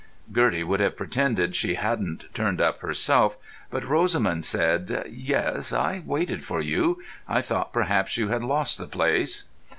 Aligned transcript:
Gertie 0.33 0.63
would 0.63 0.79
have 0.79 0.97
pretended 0.97 1.55
she 1.55 1.75
hadn't 1.75 2.25
turned 2.33 2.59
up 2.59 2.79
herself, 2.79 3.37
but 3.69 3.85
Rosamund 3.85 4.45
said, 4.47 5.03
"Yes, 5.07 5.71
I 5.71 6.01
waited 6.03 6.43
for 6.43 6.59
you. 6.59 7.03
I 7.27 7.43
thought 7.43 7.71
perhaps 7.71 8.17
you 8.17 8.29
had 8.29 8.41
lost 8.43 8.79
the 8.79 8.87
place." 8.87 9.43